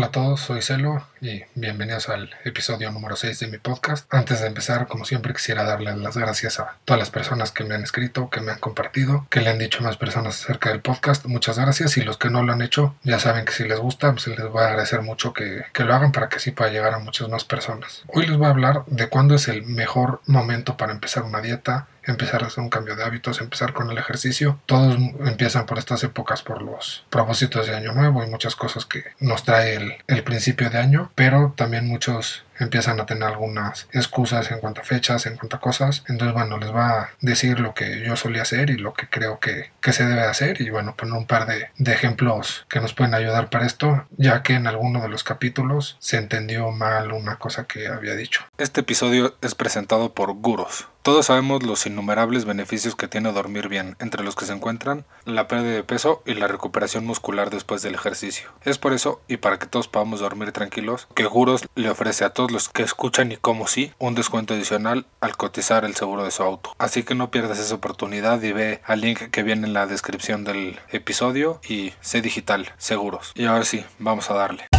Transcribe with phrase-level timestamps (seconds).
[0.00, 4.06] Hola a todos, soy Celo y bienvenidos al episodio número 6 de mi podcast.
[4.10, 7.74] Antes de empezar, como siempre, quisiera darles las gracias a todas las personas que me
[7.74, 10.80] han escrito, que me han compartido, que le han dicho a más personas acerca del
[10.80, 11.26] podcast.
[11.26, 14.10] Muchas gracias y los que no lo han hecho, ya saben que si les gusta,
[14.12, 16.94] pues les voy a agradecer mucho que, que lo hagan para que así pueda llegar
[16.94, 18.02] a muchas más personas.
[18.06, 21.88] Hoy les voy a hablar de cuándo es el mejor momento para empezar una dieta,
[22.04, 24.58] empezar a hacer un cambio de hábitos, empezar con el ejercicio.
[24.66, 29.04] Todos empiezan por estas épocas, por los propósitos de año nuevo y muchas cosas que
[29.18, 34.50] nos trae el, el principio de año, pero también muchos empiezan a tener algunas excusas
[34.50, 36.04] en cuanto a fechas, en cuanto a cosas.
[36.08, 39.38] Entonces, bueno, les va a decir lo que yo solía hacer y lo que creo
[39.40, 42.94] que, que se debe hacer y bueno, poner un par de, de, ejemplos que nos
[42.94, 47.36] pueden ayudar para esto, ya que en alguno de los capítulos se entendió mal una
[47.36, 48.44] cosa que había dicho.
[48.58, 50.88] Este episodio es presentado por Guros.
[51.02, 55.48] Todos sabemos los innumerables beneficios que tiene dormir bien, entre los que se encuentran la
[55.48, 58.50] pérdida de peso y la recuperación muscular después del ejercicio.
[58.66, 62.34] Es por eso, y para que todos podamos dormir tranquilos, que Guros le ofrece a
[62.34, 66.30] todos los que escuchan y como sí un descuento adicional al cotizar el seguro de
[66.30, 66.74] su auto.
[66.78, 70.44] Así que no pierdas esa oportunidad y ve al link que viene en la descripción
[70.44, 73.32] del episodio y sé digital, seguros.
[73.34, 74.69] Y ahora sí, vamos a darle.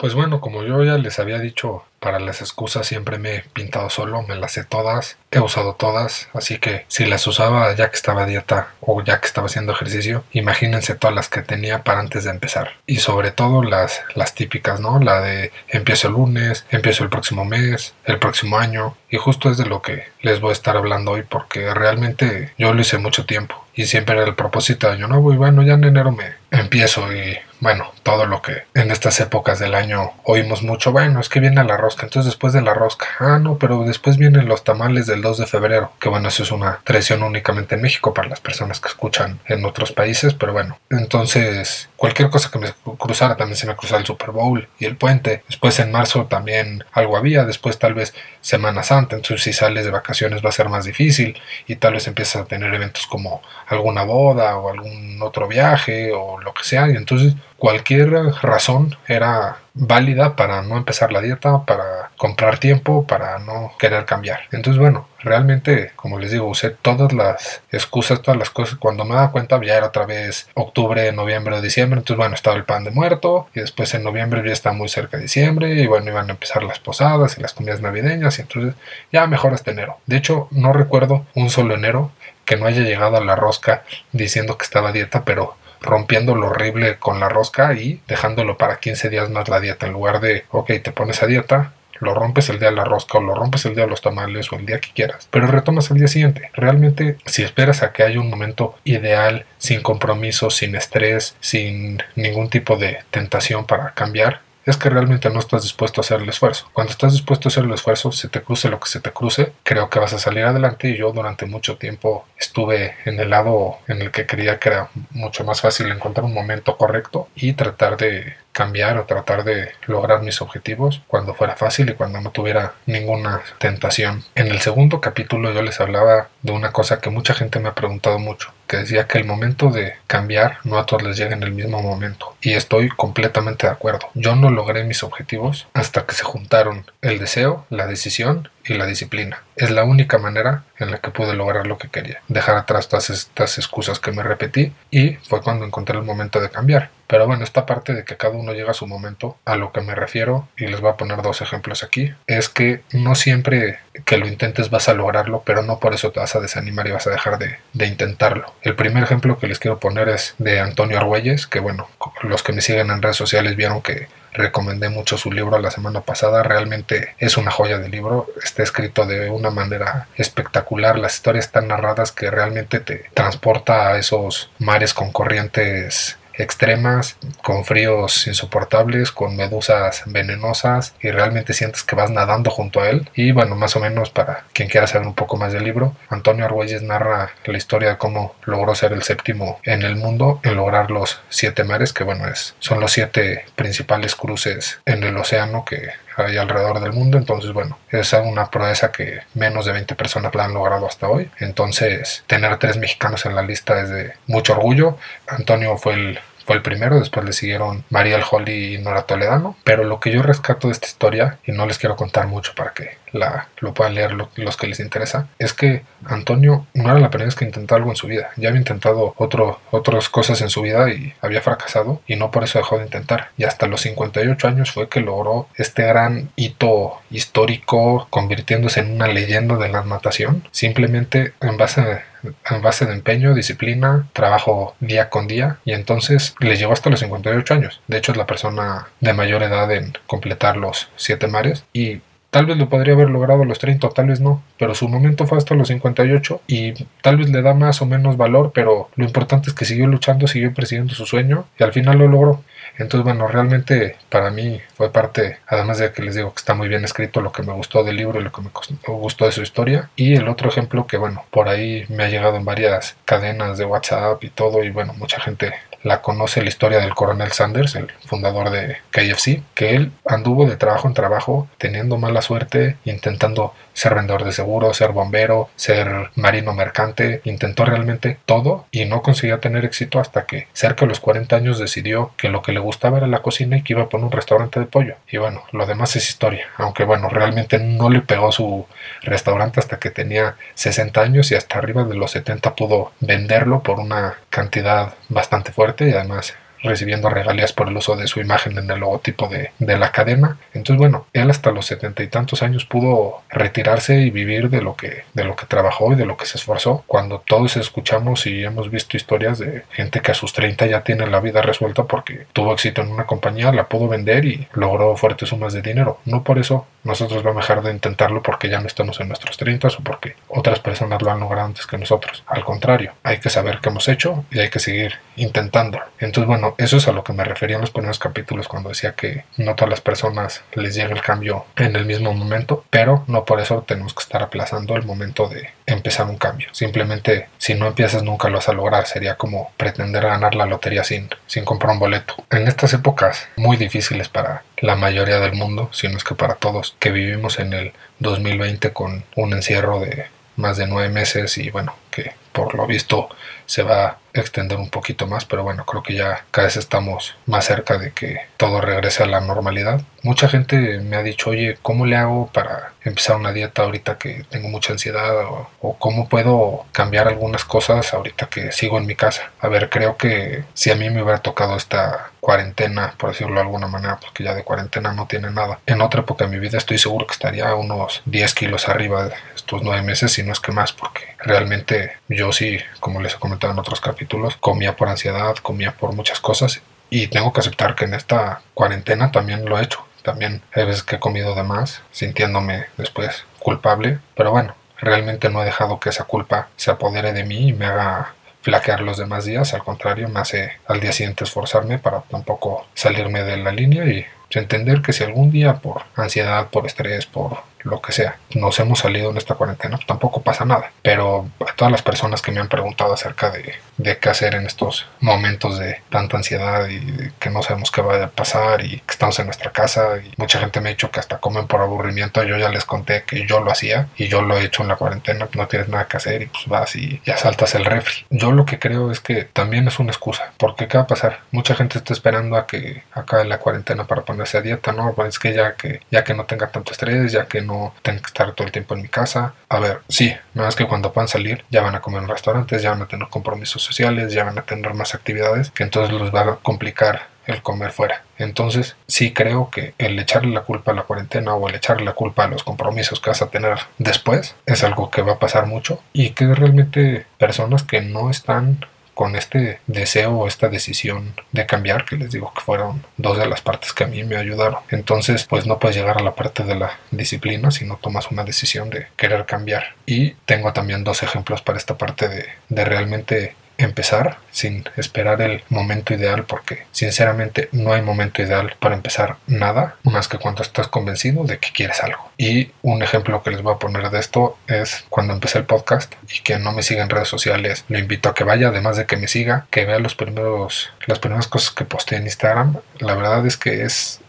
[0.00, 3.90] Pues bueno, como yo ya les había dicho, para las excusas siempre me he pintado
[3.90, 7.96] solo, me las sé todas, he usado todas, así que si las usaba ya que
[7.96, 12.00] estaba a dieta o ya que estaba haciendo ejercicio, imagínense todas las que tenía para
[12.00, 12.76] antes de empezar.
[12.86, 15.00] Y sobre todo las, las típicas, ¿no?
[15.00, 19.58] La de empiezo el lunes, empiezo el próximo mes, el próximo año, y justo es
[19.58, 23.26] de lo que les voy a estar hablando hoy porque realmente yo lo hice mucho
[23.26, 26.39] tiempo y siempre era el propósito de año nuevo y bueno, ya en enero me
[26.50, 31.28] empiezo y bueno, todo lo que en estas épocas del año oímos mucho, bueno, es
[31.28, 34.64] que viene la rosca, entonces después de la rosca, ah, no, pero después vienen los
[34.64, 38.28] tamales del 2 de febrero, que bueno, eso es una tradición únicamente en México para
[38.28, 43.36] las personas que escuchan en otros países, pero bueno, entonces cualquier cosa que me cruzara,
[43.36, 47.18] también se me cruzaba el Super Bowl y el puente, después en marzo también algo
[47.18, 50.86] había, después tal vez Semana Santa, entonces si sales de vacaciones va a ser más
[50.86, 56.12] difícil y tal vez empiezas a tener eventos como alguna boda o algún otro viaje
[56.12, 58.10] o lo que sea, y entonces cualquier
[58.42, 64.40] razón era válida para no empezar la dieta, para comprar tiempo, para no querer cambiar.
[64.52, 68.76] Entonces, bueno, realmente, como les digo, usé todas las excusas, todas las cosas.
[68.78, 71.98] Cuando me daba cuenta, ya era otra vez octubre, noviembre o diciembre.
[71.98, 73.48] Entonces, bueno, estaba el pan de muerto.
[73.54, 75.72] Y después en noviembre ya está muy cerca de diciembre.
[75.74, 78.38] Y bueno, iban a empezar las posadas y las comidas navideñas.
[78.38, 78.74] Y entonces,
[79.12, 79.98] ya mejor hasta enero.
[80.06, 82.10] De hecho, no recuerdo un solo enero
[82.44, 86.98] que no haya llegado a la rosca diciendo que estaba dieta, pero rompiendo lo horrible
[86.98, 90.72] con la rosca y dejándolo para 15 días más la dieta en lugar de, ok,
[90.82, 93.74] te pones a dieta, lo rompes el día de la rosca o lo rompes el
[93.74, 96.50] día de los tamales o el día que quieras, pero retomas el día siguiente.
[96.54, 102.48] Realmente, si esperas a que haya un momento ideal, sin compromiso, sin estrés, sin ningún
[102.48, 106.68] tipo de tentación para cambiar, es que realmente no estás dispuesto a hacer el esfuerzo.
[106.72, 109.52] Cuando estás dispuesto a hacer el esfuerzo, se te cruce lo que se te cruce,
[109.62, 113.78] creo que vas a salir adelante y yo durante mucho tiempo estuve en el lado
[113.88, 117.96] en el que creía que era mucho más fácil encontrar un momento correcto y tratar
[117.96, 122.74] de cambiar o tratar de lograr mis objetivos cuando fuera fácil y cuando no tuviera
[122.86, 124.24] ninguna tentación.
[124.34, 127.74] En el segundo capítulo yo les hablaba de una cosa que mucha gente me ha
[127.74, 131.42] preguntado mucho, que decía que el momento de cambiar no a todos les llega en
[131.42, 132.36] el mismo momento.
[132.40, 134.08] Y estoy completamente de acuerdo.
[134.14, 138.86] Yo no logré mis objetivos hasta que se juntaron el deseo, la decisión y la
[138.86, 139.42] disciplina.
[139.56, 142.22] Es la única manera en la que pude lograr lo que quería.
[142.28, 146.50] Dejar atrás todas estas excusas que me repetí y fue cuando encontré el momento de
[146.50, 146.90] cambiar.
[147.06, 149.80] Pero bueno, esta parte de que cada uno llega a su momento, a lo que
[149.80, 154.16] me refiero, y les voy a poner dos ejemplos aquí, es que no siempre que
[154.16, 157.08] lo intentes vas a lograrlo, pero no por eso te vas a desanimar y vas
[157.08, 158.54] a dejar de, intentarlo.
[158.62, 161.88] El primer ejemplo que les quiero poner es de Antonio Argüelles, que bueno,
[162.22, 166.02] los que me siguen en redes sociales vieron que recomendé mucho su libro la semana
[166.02, 171.46] pasada, realmente es una joya de libro, está escrito de una manera espectacular, las historias
[171.46, 179.12] están narradas que realmente te transporta a esos mares con corrientes extremas, con fríos insoportables,
[179.12, 183.08] con medusas venenosas y realmente sientes que vas nadando junto a él.
[183.14, 186.44] Y bueno, más o menos para quien quiera saber un poco más del libro, Antonio
[186.44, 190.90] Argüelles narra la historia de cómo logró ser el séptimo en el mundo en lograr
[190.90, 195.90] los siete mares, que bueno, es, son los siete principales cruces en el océano que
[196.16, 197.18] hay alrededor del mundo.
[197.18, 201.30] Entonces, bueno, es una proeza que menos de 20 personas la han logrado hasta hoy.
[201.38, 204.98] Entonces, tener tres mexicanos en la lista es de mucho orgullo.
[205.26, 209.84] Antonio fue el fue el primero, después le siguieron Mariel Holly y Nora Toledano, pero
[209.84, 212.98] lo que yo rescato de esta historia, y no les quiero contar mucho para que
[213.12, 217.26] la, lo puedan leer los que les interesa, es que Antonio no era la primera
[217.26, 220.62] vez que intentó algo en su vida, ya había intentado otro, otras cosas en su
[220.62, 223.28] vida y había fracasado y no por eso dejó de intentar.
[223.36, 229.06] Y hasta los 58 años fue que logró este gran hito histórico convirtiéndose en una
[229.06, 231.84] leyenda de la natación, simplemente en base a
[232.22, 237.00] en base de empeño, disciplina, trabajo día con día y entonces le llegó hasta los
[237.00, 237.80] 58 años.
[237.86, 242.00] De hecho es la persona de mayor edad en completar los siete mares y
[242.30, 245.26] Tal vez lo podría haber logrado a los 30, tal vez no, pero su momento
[245.26, 249.04] fue hasta los 58 y tal vez le da más o menos valor, pero lo
[249.04, 252.42] importante es que siguió luchando, siguió persiguiendo su sueño y al final lo logró.
[252.78, 256.68] Entonces, bueno, realmente para mí fue parte, además de que les digo que está muy
[256.68, 258.50] bien escrito lo que me gustó del libro y lo que me
[258.86, 259.90] gustó de su historia.
[259.96, 263.66] Y el otro ejemplo que, bueno, por ahí me ha llegado en varias cadenas de
[263.66, 267.90] WhatsApp y todo, y bueno, mucha gente la conoce la historia del coronel Sanders, el
[268.04, 273.94] fundador de KFC, que él anduvo de trabajo en trabajo teniendo mala suerte, intentando ser
[273.94, 279.64] vendedor de seguros, ser bombero, ser marino mercante, intentó realmente todo y no conseguía tener
[279.64, 283.06] éxito hasta que cerca de los 40 años decidió que lo que le gustaba era
[283.06, 284.96] la cocina y que iba a poner un restaurante de pollo.
[285.10, 288.66] Y bueno, lo demás es historia, aunque bueno, realmente no le pegó su
[289.02, 293.80] restaurante hasta que tenía 60 años y hasta arriba de los 70 pudo venderlo por
[293.80, 298.70] una cantidad bastante fuerte y además recibiendo regalías por el uso de su imagen en
[298.70, 300.36] el logotipo de, la cadena.
[300.52, 304.76] Entonces, bueno, él hasta los setenta y tantos años pudo retirarse y vivir de lo
[304.76, 306.84] que, de lo que trabajó y de lo que se esforzó.
[306.86, 311.06] Cuando todos escuchamos y hemos visto historias de gente que a sus 30 ya tiene
[311.06, 315.28] la vida resuelta porque tuvo éxito en una compañía, la pudo vender y logró fuertes
[315.28, 315.98] sumas de dinero.
[316.04, 319.36] No por eso nosotros vamos a dejar de intentarlo porque ya no estamos en nuestros
[319.36, 322.24] 30 o porque otras personas lo han logrado antes que nosotros.
[322.26, 325.78] Al contrario, hay que saber qué hemos hecho y hay que seguir intentando.
[325.98, 328.92] Entonces, bueno, eso es a lo que me refería en los primeros capítulos cuando decía
[328.92, 333.24] que no todas las personas les llega el cambio en el mismo momento, pero no
[333.24, 336.48] por eso tenemos que estar aplazando el momento de empezar un cambio.
[336.52, 338.86] Simplemente, si no empiezas nunca lo vas a lograr.
[338.86, 342.14] Sería como pretender ganar la lotería sin, sin comprar un boleto.
[342.30, 346.34] En estas épocas muy difíciles para la mayoría del mundo, si no es que para
[346.34, 350.06] todos, que vivimos en el 2020 con un encierro de
[350.36, 353.08] más de nueve meses y bueno, que por lo visto
[353.46, 357.16] se va a extender un poquito más, pero bueno, creo que ya cada vez estamos
[357.26, 359.82] más cerca de que todo regrese a la normalidad.
[360.02, 364.24] Mucha gente me ha dicho, oye, ¿cómo le hago para empezar una dieta ahorita que
[364.30, 365.12] tengo mucha ansiedad?
[365.60, 369.30] O, cómo puedo cambiar algunas cosas ahorita que sigo en mi casa.
[369.40, 373.40] A ver, creo que si a mí me hubiera tocado esta cuarentena, por decirlo de
[373.42, 375.58] alguna manera, porque ya de cuarentena no tiene nada.
[375.66, 379.10] En otra época de mi vida estoy seguro que estaría unos 10 kilos arriba
[379.50, 383.18] estos nueve meses, si no es que más, porque realmente yo sí, como les he
[383.18, 387.74] comentado en otros capítulos, comía por ansiedad, comía por muchas cosas y tengo que aceptar
[387.74, 389.84] que en esta cuarentena también lo he hecho.
[390.02, 395.42] También hay veces que he comido de más, sintiéndome después culpable, pero bueno, realmente no
[395.42, 399.24] he dejado que esa culpa se apodere de mí y me haga flaquear los demás
[399.24, 403.84] días, al contrario, me hace al día siguiente esforzarme para tampoco salirme de la línea
[403.84, 408.58] y entender que si algún día por ansiedad, por estrés, por lo que sea, nos
[408.60, 410.72] hemos salido en esta cuarentena, tampoco pasa nada.
[410.82, 414.46] Pero a todas las personas que me han preguntado acerca de, de qué hacer en
[414.46, 418.92] estos momentos de tanta ansiedad y que no sabemos qué va a pasar y que
[418.92, 422.22] estamos en nuestra casa y mucha gente me ha dicho que hasta comen por aburrimiento,
[422.22, 424.76] yo ya les conté que yo lo hacía y yo lo he hecho en la
[424.76, 428.06] cuarentena, no tienes nada que hacer y pues vas y ya saltas el refri.
[428.10, 431.20] Yo lo que creo es que también es una excusa, porque ¿qué va a pasar?
[431.30, 434.92] Mucha gente está esperando a que acabe la cuarentena para ponerse a dieta, ¿no?
[434.94, 437.74] Pues es que ya que ya que no tenga tanto estrés, ya que no no
[437.82, 439.34] tengo que estar todo el tiempo en mi casa.
[439.48, 442.62] A ver, sí, nada más que cuando puedan salir ya van a comer en restaurantes,
[442.62, 446.14] ya van a tener compromisos sociales, ya van a tener más actividades, que entonces les
[446.14, 448.02] va a complicar el comer fuera.
[448.18, 451.92] Entonces, sí creo que el echarle la culpa a la cuarentena o el echarle la
[451.92, 455.46] culpa a los compromisos que vas a tener después es algo que va a pasar
[455.46, 458.66] mucho y que realmente personas que no están
[459.00, 463.24] con este deseo o esta decisión de cambiar, que les digo que fueron dos de
[463.24, 464.58] las partes que a mí me ayudaron.
[464.68, 468.24] Entonces, pues no puedes llegar a la parte de la disciplina si no tomas una
[468.24, 469.74] decisión de querer cambiar.
[469.86, 475.42] Y tengo también dos ejemplos para esta parte de, de realmente empezar sin esperar el
[475.48, 480.68] momento ideal porque sinceramente no hay momento ideal para empezar nada más que cuando estás
[480.68, 482.10] convencido de que quieres algo.
[482.16, 485.94] Y un ejemplo que les voy a poner de esto es cuando empecé el podcast
[486.12, 488.86] y que no me siga en redes sociales, lo invito a que vaya, además de
[488.86, 492.56] que me siga, que vea los primeros las primeras cosas que posté en Instagram.
[492.78, 494.00] La verdad es que es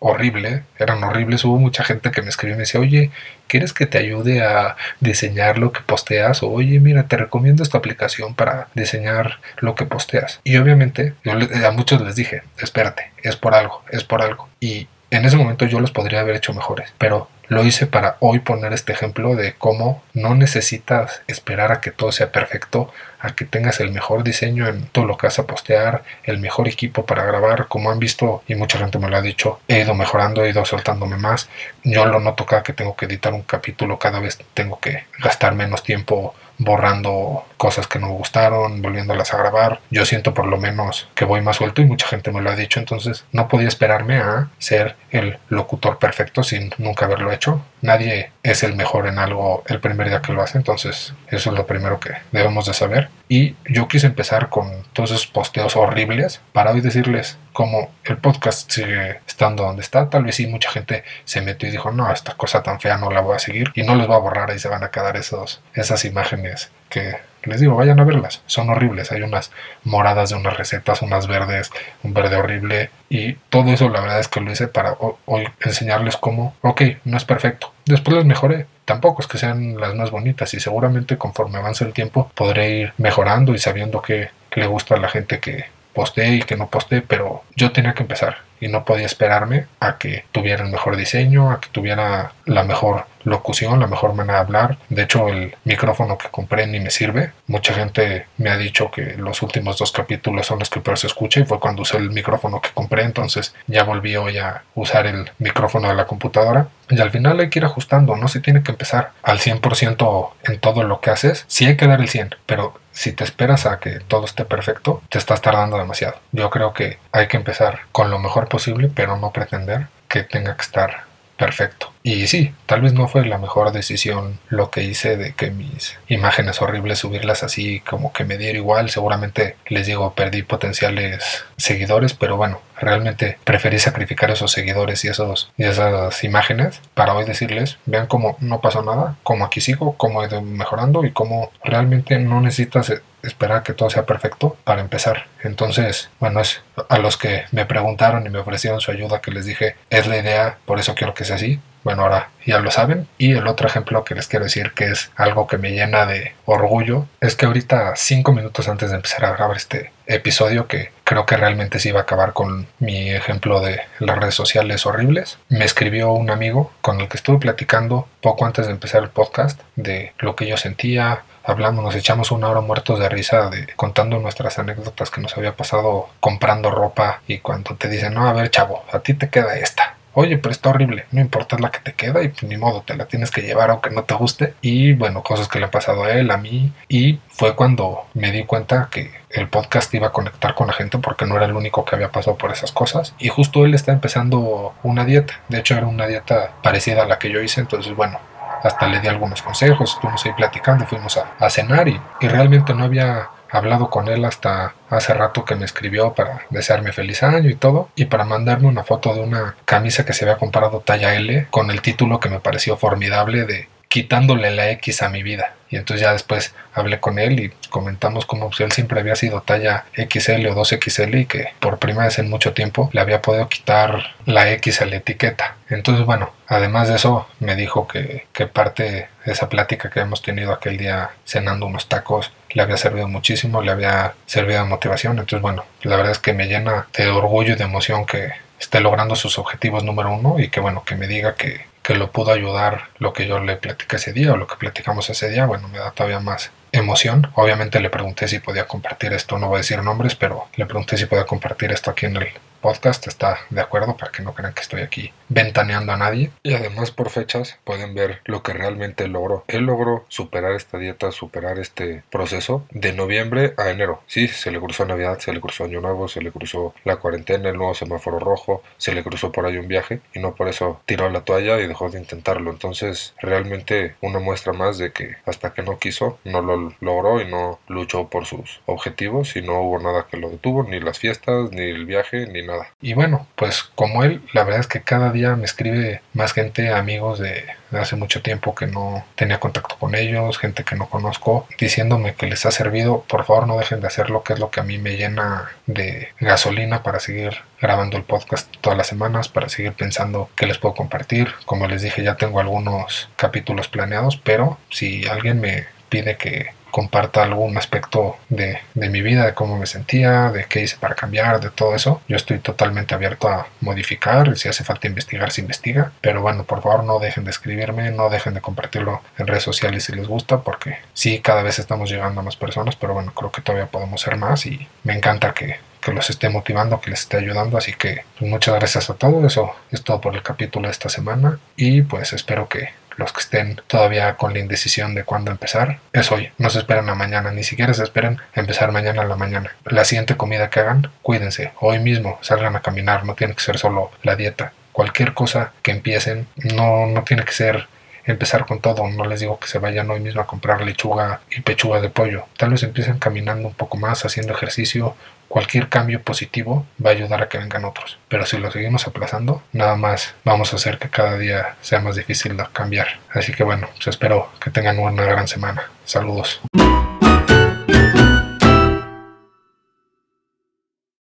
[0.00, 1.44] horrible, eran horribles.
[1.44, 3.10] Hubo mucha gente que me escribió y me decía, oye,
[3.46, 6.42] ¿quieres que te ayude a diseñar lo que posteas?
[6.42, 10.40] O oye, mira, te recomiendo esta aplicación para diseñar lo que posteas.
[10.44, 14.48] Y obviamente yo a muchos les dije, espérate, es por algo, es por algo.
[14.60, 18.40] Y en ese momento yo los podría haber hecho mejores, pero lo hice para hoy
[18.40, 23.44] poner este ejemplo de cómo no necesitas esperar a que todo sea perfecto, a que
[23.44, 27.24] tengas el mejor diseño en todo lo que vas a postear, el mejor equipo para
[27.24, 30.50] grabar, como han visto y mucha gente me lo ha dicho, he ido mejorando, he
[30.50, 31.48] ido soltándome más.
[31.84, 35.54] Yo lo noto cada que tengo que editar un capítulo, cada vez tengo que gastar
[35.54, 39.80] menos tiempo borrando cosas que no me gustaron, volviéndolas a grabar.
[39.90, 42.56] Yo siento por lo menos que voy más suelto y mucha gente me lo ha
[42.56, 47.62] dicho, entonces no podía esperarme a ser el locutor perfecto sin nunca haberlo hecho.
[47.80, 51.56] Nadie es el mejor en algo el primer día que lo hace, entonces eso es
[51.56, 53.08] lo primero que debemos de saber.
[53.28, 58.70] Y yo quise empezar con todos esos posteos horribles para hoy decirles cómo el podcast
[58.70, 60.08] sigue estando donde está.
[60.08, 63.10] Tal vez sí mucha gente se metió y dijo, no, esta cosa tan fea no
[63.10, 65.16] la voy a seguir y no les va a borrar y se van a quedar
[65.16, 67.16] esos, esas imágenes que
[67.48, 69.10] les digo, vayan a verlas, son horribles.
[69.12, 69.50] Hay unas
[69.84, 71.70] moradas de unas recetas, unas verdes,
[72.02, 72.90] un verde horrible.
[73.08, 77.16] Y todo eso la verdad es que lo hice para hoy enseñarles cómo, ok, no
[77.16, 77.72] es perfecto.
[77.86, 78.66] Después les mejoré.
[78.84, 82.92] Tampoco es que sean las más bonitas y seguramente conforme avance el tiempo podré ir
[82.96, 87.02] mejorando y sabiendo que le gusta a la gente que postee y que no postee,
[87.02, 91.50] pero yo tenía que empezar y no podía esperarme a que tuviera el mejor diseño,
[91.50, 94.78] a que tuviera la mejor locución, la mejor manera de hablar.
[94.88, 97.32] De hecho, el micrófono que compré ni me sirve.
[97.46, 101.06] Mucha gente me ha dicho que los últimos dos capítulos son los que peor se
[101.06, 103.02] escucha y fue cuando usé el micrófono que compré.
[103.02, 106.68] Entonces ya volví hoy a usar el micrófono de la computadora.
[106.90, 110.58] Y al final hay que ir ajustando, no se tiene que empezar al 100% en
[110.58, 111.44] todo lo que haces.
[111.46, 115.02] Sí hay que dar el 100, pero si te esperas a que todo esté perfecto,
[115.08, 116.16] te estás tardando demasiado.
[116.32, 120.56] Yo creo que hay que empezar con lo mejor posible, pero no pretender que tenga
[120.56, 121.04] que estar
[121.36, 121.92] perfecto.
[122.02, 125.98] Y sí, tal vez no fue la mejor decisión lo que hice de que mis
[126.08, 128.90] imágenes horribles subirlas así como que me diera igual.
[128.90, 135.50] Seguramente les digo, perdí potenciales seguidores, pero bueno, realmente preferí sacrificar esos seguidores y, esos,
[135.56, 140.22] y esas imágenes para hoy decirles, vean cómo no pasó nada, cómo aquí sigo, cómo
[140.22, 145.26] he ido mejorando y cómo realmente no necesitas esperar que todo sea perfecto para empezar.
[145.42, 149.44] Entonces, bueno, es a los que me preguntaron y me ofrecieron su ayuda que les
[149.44, 151.60] dije, es la idea, por eso quiero que sea así.
[151.84, 153.06] Bueno, ahora ya lo saben.
[153.18, 156.34] Y el otro ejemplo que les quiero decir que es algo que me llena de
[156.44, 161.26] orgullo es que ahorita, cinco minutos antes de empezar a grabar este episodio, que creo
[161.26, 165.64] que realmente se iba a acabar con mi ejemplo de las redes sociales horribles, me
[165.64, 170.12] escribió un amigo con el que estuve platicando poco antes de empezar el podcast de
[170.18, 174.58] lo que yo sentía, hablamos, nos echamos una hora muertos de risa de contando nuestras
[174.58, 178.84] anécdotas que nos había pasado comprando ropa y cuando te dicen, no, a ver chavo,
[178.92, 179.97] a ti te queda esta.
[180.20, 183.06] Oye, pero está horrible, no importa la que te queda y ni modo, te la
[183.06, 184.54] tienes que llevar aunque no te guste.
[184.62, 186.72] Y bueno, cosas que le han pasado a él, a mí.
[186.88, 190.98] Y fue cuando me di cuenta que el podcast iba a conectar con la gente
[190.98, 193.14] porque no era el único que había pasado por esas cosas.
[193.20, 195.38] Y justo él está empezando una dieta.
[195.48, 197.60] De hecho, era una dieta parecida a la que yo hice.
[197.60, 198.18] Entonces, bueno,
[198.64, 202.82] hasta le di algunos consejos, estuvimos ahí platicando, fuimos a, cenar y, y, realmente no
[202.82, 207.54] había hablado con él hasta hace rato que me escribió para desearme feliz año y
[207.54, 211.46] todo y para mandarme una foto de una camisa que se había comprado talla L
[211.50, 215.54] con el título que me pareció formidable de quitándole la X a mi vida.
[215.70, 219.42] Y entonces ya después hablé con él y comentamos cómo pues, él siempre había sido
[219.42, 223.48] talla XL o 2XL y que por primera vez en mucho tiempo le había podido
[223.48, 225.56] quitar la X a la etiqueta.
[225.68, 230.22] Entonces, bueno, además de eso, me dijo que, que parte de esa plática que hemos
[230.22, 235.18] tenido aquel día cenando unos tacos le había servido muchísimo, le había servido de motivación.
[235.18, 238.80] Entonces, bueno, la verdad es que me llena de orgullo y de emoción que esté
[238.80, 242.32] logrando sus objetivos número uno y que bueno, que me diga que, que lo pudo
[242.32, 245.68] ayudar lo que yo le platicé ese día o lo que platicamos ese día, bueno,
[245.68, 247.30] me da todavía más emoción.
[247.34, 250.98] Obviamente le pregunté si podía compartir esto, no voy a decir nombres, pero le pregunté
[250.98, 252.28] si podía compartir esto aquí en el
[252.60, 256.30] podcast está de acuerdo para que no crean que estoy aquí ventaneando a nadie.
[256.42, 259.44] Y además por fechas pueden ver lo que realmente logró.
[259.48, 264.02] Él logró superar esta dieta, superar este proceso de noviembre a enero.
[264.06, 267.48] Sí, se le cruzó Navidad, se le cruzó Año Nuevo, se le cruzó la cuarentena,
[267.48, 270.80] el nuevo semáforo rojo, se le cruzó por ahí un viaje y no por eso
[270.86, 272.50] tiró la toalla y dejó de intentarlo.
[272.50, 277.26] Entonces realmente una muestra más de que hasta que no quiso no lo logró y
[277.26, 281.50] no luchó por sus objetivos y no hubo nada que lo detuvo, ni las fiestas,
[281.50, 282.42] ni el viaje, ni
[282.80, 286.72] Y bueno, pues como él, la verdad es que cada día me escribe más gente,
[286.72, 291.46] amigos de, hace mucho tiempo que no tenía contacto con ellos, gente que no conozco,
[291.58, 293.04] diciéndome que les ha servido.
[293.08, 296.08] Por favor, no dejen de hacerlo, que es lo que a mí me llena de
[296.20, 300.74] gasolina para seguir grabando el podcast todas las semanas, para seguir pensando qué les puedo
[300.74, 301.34] compartir.
[301.44, 307.22] Como les dije, ya tengo algunos capítulos planeados, pero si alguien me pide que comparta
[307.22, 311.40] algún aspecto de, de, mi vida, de cómo me sentía, de qué hice para cambiar,
[311.40, 312.02] de todo eso.
[312.08, 315.92] Yo estoy totalmente abierto a modificar, si hace falta investigar, se investiga.
[316.00, 319.84] Pero bueno, por favor no dejen de escribirme, no dejen de compartirlo en redes sociales
[319.84, 323.32] si les gusta, porque sí, cada vez estamos llegando a más personas, pero bueno, creo
[323.32, 327.00] que todavía podemos ser más y me encanta que, que los esté motivando, que les
[327.00, 327.58] esté ayudando.
[327.58, 329.24] Así que pues, muchas gracias a todos.
[329.24, 331.38] Eso es todo por el capítulo de esta semana.
[331.56, 336.12] Y pues espero que los que estén todavía con la indecisión de cuándo empezar, es
[336.12, 336.30] hoy.
[336.36, 339.52] No se esperen a mañana, ni siquiera se esperen a empezar mañana a la mañana.
[339.64, 341.52] La siguiente comida que hagan, cuídense.
[341.60, 344.52] Hoy mismo salgan a caminar, no tiene que ser solo la dieta.
[344.72, 347.68] Cualquier cosa que empiecen, no, no tiene que ser
[348.04, 348.88] empezar con todo.
[348.88, 352.26] No les digo que se vayan hoy mismo a comprar lechuga y pechuga de pollo.
[352.36, 354.96] Tal vez empiecen caminando un poco más, haciendo ejercicio
[355.28, 357.98] cualquier cambio positivo va a ayudar a que vengan otros.
[358.08, 361.96] Pero si lo seguimos aplazando, nada más vamos a hacer que cada día sea más
[361.96, 362.98] difícil de cambiar.
[363.12, 365.70] Así que bueno, pues espero que tengan una gran semana.
[365.84, 366.40] Saludos.